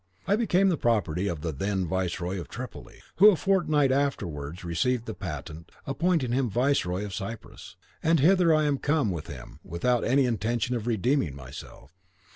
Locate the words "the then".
1.41-1.85